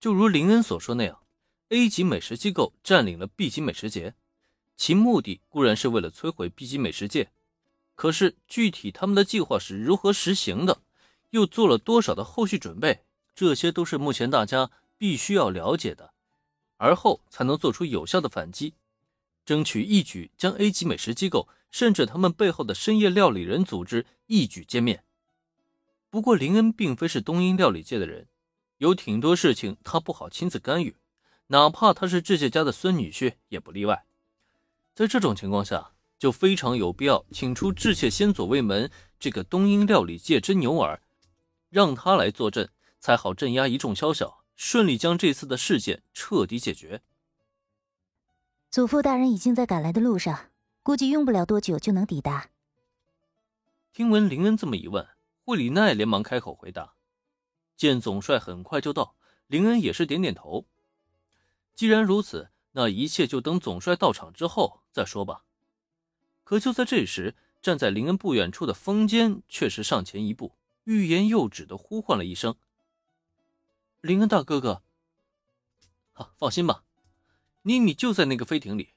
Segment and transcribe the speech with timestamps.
[0.00, 1.18] 就如林恩所说那样
[1.70, 4.14] ，A 级美食机构占领了 B 级美食节，
[4.76, 7.32] 其目的固然是为了摧毁 B 级美食界，
[7.96, 10.82] 可是具体他们的计划是如何实行的，
[11.30, 13.02] 又做了多少的后续准备，
[13.34, 16.12] 这些都是目前大家必须要了解的，
[16.76, 18.74] 而后才能做出有效的反击，
[19.44, 25.02] 争取一举将 A 级美食机构甚至他们背后的深夜料理人组织一举歼灭。
[26.08, 28.28] 不过林恩并非是东瀛料理界的人。
[28.78, 30.96] 有挺多事情他不好亲自干预，
[31.48, 34.04] 哪怕他是智谢家的孙女婿也不例外。
[34.94, 41.00] 在这种情况下，就非常有必要请出智谢先左卫门这个东瀛料理界真牛耳，
[41.70, 47.02] 让他来坐镇，才好镇压一众宵小，顺利将这次的事件彻底解决。
[48.70, 50.50] 祖父大人已经在赶来的路上，
[50.82, 52.50] 估计用不了多久就能抵达。
[53.92, 55.06] 听闻林恩这么一问，
[55.44, 56.94] 惠里奈连忙开口回答。
[57.78, 59.14] 见总帅很快就到，
[59.46, 60.66] 林恩也是点点头。
[61.76, 65.44] 既然如此，那一切就等总帅到场之后再说吧。
[66.42, 72.56] 可就在这时，站在林恩不远处的风间却是上前一步，欲言又止的呼唤了一声
[74.02, 74.82] ：“林恩大哥哥。
[76.12, 76.82] ”“好，放心吧，
[77.62, 78.94] 妮妮就在那个飞艇里。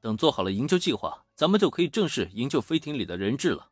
[0.00, 3.70] 等做好了营救计划，咱们就可以正式营救飞艇里的人质了。”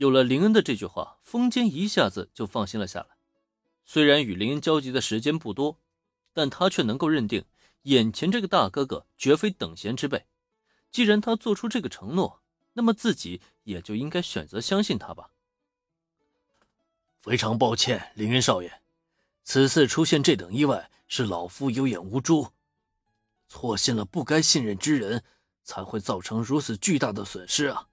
[0.00, 3.08] 有了林恩的这句话，风间一下子就放心了下来。
[3.84, 5.78] 虽然与林恩交集的时间不多，
[6.32, 7.44] 但他却能够认定
[7.82, 10.24] 眼前这个大哥哥绝非等闲之辈。
[10.90, 12.40] 既然他做出这个承诺，
[12.72, 15.32] 那么自己也就应该选择相信他吧。
[17.20, 18.80] 非常抱歉，林恩少爷，
[19.44, 22.48] 此次出现这等意外，是老夫有眼无珠，
[23.48, 25.22] 错信了不该信任之人，
[25.62, 27.88] 才会造成如此巨大的损失啊。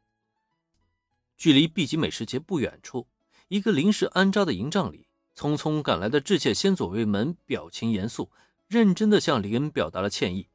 [1.37, 3.07] 距离 B 级美食节不远处，
[3.47, 8.31] 一个临时安扎的营帐里，匆匆赶来的致歉先左卫门表情严肃，
[8.67, 10.49] 认真地向林恩表达了歉意。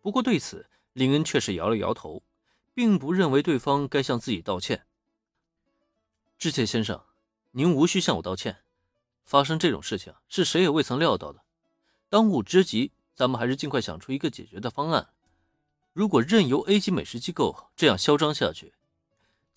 [0.00, 2.22] 不过对此，林恩却是摇了摇头，
[2.72, 4.86] 并不认为对方该向自己道歉。
[6.38, 7.04] 致歉先生，
[7.50, 8.58] 您无需向我道歉。
[9.24, 11.42] 发生这种事情是谁也未曾料到的。
[12.08, 15.10] 当务之急，咱们还是尽快想出一个解决的方案。
[15.92, 18.72] 如果任由 A 级美食机构这样嚣张下去，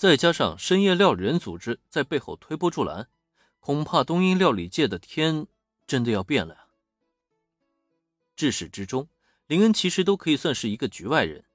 [0.02, 3.08] 再加上深夜料理人组织在背后推波助澜，
[3.60, 5.46] 恐怕东瀛料理界的天
[5.86, 6.66] 真的要变了呀！
[8.36, 9.08] 至始至终，
[9.46, 11.46] 林恩其实都可以算是一个局外人。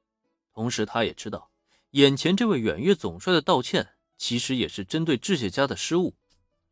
[0.55, 1.51] 同时，他也知道，
[1.91, 6.15] 眼前这位远月总帅的道歉，其实也是针对智谢家的失误，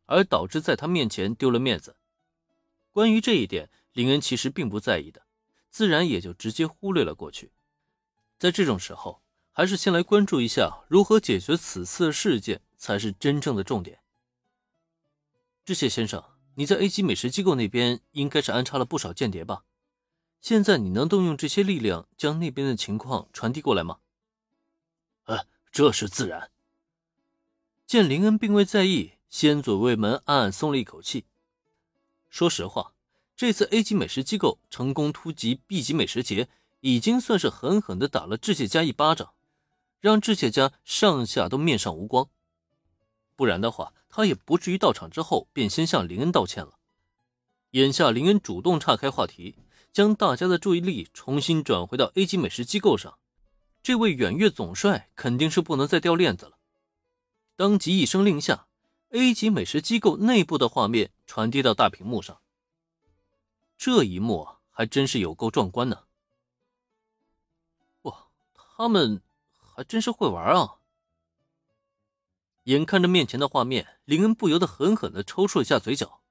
[0.05, 1.97] 而导致在他面前丢了面子。
[2.93, 5.23] 关于这一点，林恩其实并不在意的，
[5.69, 7.51] 自然也就直接忽略了过去。
[8.39, 9.24] 在这种时候。
[9.57, 13.99] 还是先来关注一下如何解决此次事件才是真正的重点。
[15.63, 16.21] 致谢先生，
[16.55, 19.63] 你在 A 级美食机构那边应该是安插了不少间谍吧？
[20.41, 23.99] 现在你能动用这些力量将那边的情况传递过来吗？
[25.23, 26.51] 呃，这是自然。
[27.87, 31.23] 见林恩并未在意，先左卫门暗暗松了一口气。
[32.29, 32.91] 说实话，
[33.37, 36.49] 这次 A 级美食机构成功突击 B 级美食节，
[36.81, 39.31] 已经算是狠狠的打了致谢家一巴掌。
[40.05, 42.29] 让智谢家上下都面上无光，
[43.35, 46.77] 不然的话，他也不至于到场之后便先向林恩道歉了。
[47.71, 49.55] 眼下林恩主动岔开话题，
[49.91, 53.17] 将大家的注意力重新转回到 A 级美食机构上，
[53.81, 56.59] 这位远月总帅肯定是不能再掉链子了。
[57.55, 58.67] 当即一声令下
[59.09, 62.39] ，A 级美食机构内部的画面传递到大屏幕上。
[63.75, 66.03] 这一幕还真是有够壮观呢！
[68.03, 69.23] 哇，他们。
[69.75, 70.75] 还真是会玩啊！
[72.63, 76.21] 眼看着面前的画面，林恩不由得狠狠地抽搐了一下嘴角，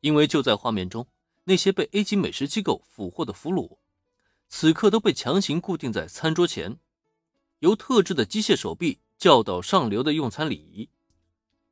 [0.00, 1.06] 因为就在画面中，
[1.44, 3.76] 那些被 A 级美食机构俘获的俘虏，
[4.48, 6.78] 此刻都被强行固定在餐桌前，
[7.58, 10.88] 由特制的机械手臂教导上流的用餐礼仪，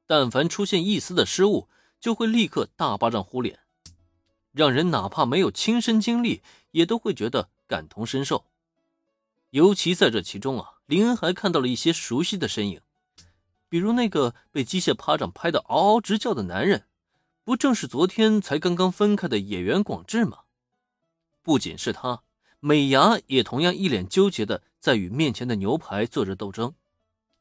[0.07, 3.61] 但凡出现一丝的失误，就会立刻大巴掌呼脸，
[4.53, 6.43] 让人哪怕没有亲身经历，
[6.73, 8.45] 也都会觉得感同身受。
[9.51, 12.81] 尤其在这其中啊，林恩还看到了一些熟悉的身影，
[13.69, 16.87] 比如那个被机械巴掌拍得嗷嗷直叫的男人，
[17.43, 20.41] 不正是昨天才刚刚分开的野原广志吗？
[21.43, 22.23] 不仅是他，
[22.61, 26.75] 美伢也同样一脸纠结的在与面前的牛排做着斗争，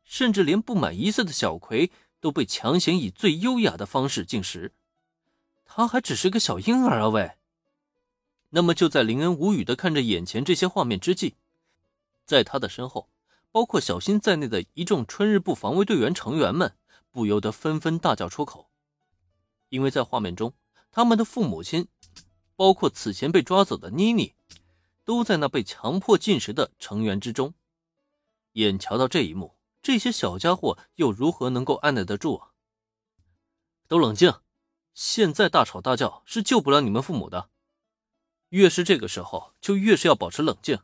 [0.03, 4.71] 甚至连不满一岁的小葵都被强行以最优雅的方式进食，
[5.65, 7.31] 他还只是个小婴儿啊喂！
[8.51, 11.35] 那么就在林恩无语的看着眼前这些画面之际。
[12.25, 13.09] 在他的身后，
[13.53, 16.75] 包括小新在内的一众春日部防卫队员成员们
[17.11, 18.71] 不由得纷纷大叫出口，
[19.69, 20.55] 因为在画面中，
[20.89, 21.87] 他们的父母亲，
[22.55, 24.33] 包括此前被抓走的妮妮，
[25.05, 27.53] 都在那被强迫进食的成员之中。
[28.53, 32.49] 眼瞧到这一幕，这些小家伙又如何能够按耐得住啊？
[33.87, 34.33] 都冷静！
[34.95, 37.51] 现在大吵大叫是救不了你们父母的。
[38.49, 40.79] 越是这个时候，就越是要保持冷静。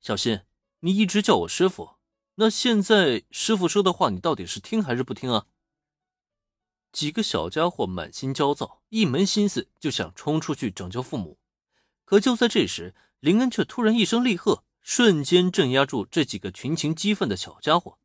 [0.00, 0.40] 小新，
[0.84, 1.96] 你一直叫我师傅，
[2.34, 5.46] 那现在师傅说的话，你到底是听还是不听啊？
[6.92, 11.38] 几个小家伙满心焦躁，一门心思就想冲出去拯救父母。
[12.04, 17.98] 可就在这时，林恩却突然一声厉喝，瞬间镇压住这几个群情激愤的小家伙。